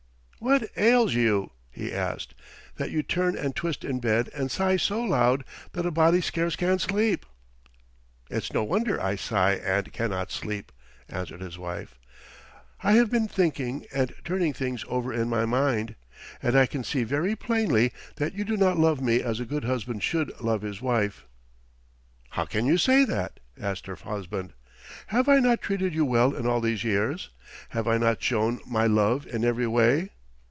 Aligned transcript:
"What 0.43 0.71
ails 0.75 1.13
you," 1.13 1.51
he 1.69 1.93
asked, 1.93 2.33
"that 2.77 2.89
you 2.89 3.03
turn 3.03 3.37
and 3.37 3.55
twist 3.55 3.85
in 3.85 3.99
bed 3.99 4.27
and 4.33 4.49
sigh 4.49 4.75
so 4.75 4.99
loud 5.03 5.45
that 5.73 5.85
a 5.85 5.91
body 5.91 6.19
scarce 6.19 6.55
can 6.55 6.79
sleep." 6.79 7.27
"It's 8.27 8.51
no 8.51 8.63
wonder 8.63 8.99
I 8.99 9.17
sigh 9.17 9.53
and 9.63 9.93
cannot 9.93 10.31
sleep," 10.31 10.71
answered 11.07 11.41
his 11.41 11.59
wife. 11.59 11.99
"I 12.81 12.93
have 12.93 13.11
been 13.11 13.27
thinking 13.27 13.85
and 13.93 14.15
turning 14.25 14.51
things 14.51 14.83
over 14.87 15.13
in 15.13 15.29
my 15.29 15.45
mind, 15.45 15.93
and 16.41 16.55
I 16.57 16.65
can 16.65 16.83
see 16.83 17.03
very 17.03 17.35
plainly 17.35 17.93
that 18.15 18.33
you 18.33 18.43
do 18.43 18.57
not 18.57 18.79
love 18.79 18.99
me 18.99 19.21
as 19.21 19.39
a 19.39 19.45
good 19.45 19.65
husband 19.65 20.01
should 20.01 20.33
love 20.41 20.63
his 20.63 20.81
wife." 20.81 21.27
"How 22.31 22.45
can 22.45 22.65
you 22.65 22.79
say 22.79 23.05
that?" 23.05 23.39
asked 23.59 23.85
her 23.85 23.93
husband. 23.93 24.53
"Have 25.07 25.29
I 25.29 25.37
not 25.37 25.61
treated 25.61 25.93
you 25.93 26.03
well 26.03 26.33
in 26.35 26.47
all 26.47 26.61
these 26.61 26.83
years? 26.83 27.29
Have 27.69 27.87
I 27.87 27.99
not 27.99 28.23
shown 28.23 28.59
my 28.65 28.87
love 28.87 29.27
in 29.27 29.45
every 29.45 29.67
way?" 29.67 30.09